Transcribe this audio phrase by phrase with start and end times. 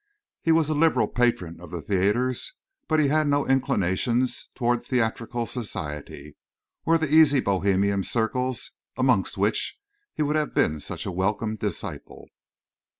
[0.41, 2.53] He was a liberal patron of the theatres,
[2.87, 6.37] but he had no inclinations towards theatrical society,
[6.87, 9.79] or the easy Bohemian circles amongst which
[10.15, 12.27] he would have been such a welcome disciple.